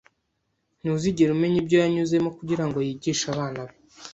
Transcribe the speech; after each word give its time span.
Ntuzigera 0.79 1.33
umenya 1.33 1.57
ibyo 1.61 1.77
yanyuzemo 1.83 2.29
kugirango 2.37 2.77
yigishe 2.87 3.25
abana 3.33 3.59
be 3.67 3.75